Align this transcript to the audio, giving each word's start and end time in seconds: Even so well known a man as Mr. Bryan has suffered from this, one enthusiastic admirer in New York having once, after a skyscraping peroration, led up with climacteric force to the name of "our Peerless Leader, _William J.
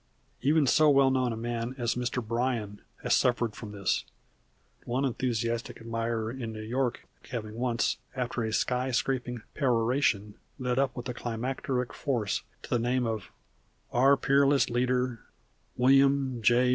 Even 0.41 0.65
so 0.65 0.89
well 0.89 1.11
known 1.11 1.31
a 1.31 1.37
man 1.37 1.75
as 1.77 1.93
Mr. 1.93 2.27
Bryan 2.27 2.81
has 3.03 3.13
suffered 3.13 3.55
from 3.55 3.71
this, 3.71 4.03
one 4.83 5.05
enthusiastic 5.05 5.77
admirer 5.79 6.31
in 6.31 6.51
New 6.51 6.63
York 6.63 7.05
having 7.29 7.53
once, 7.53 7.97
after 8.15 8.41
a 8.41 8.49
skyscraping 8.51 9.43
peroration, 9.53 10.39
led 10.57 10.79
up 10.79 10.95
with 10.97 11.05
climacteric 11.15 11.93
force 11.93 12.41
to 12.63 12.71
the 12.71 12.79
name 12.79 13.05
of 13.05 13.29
"our 13.91 14.17
Peerless 14.17 14.71
Leader, 14.71 15.19
_William 15.77 16.41
J. 16.41 16.69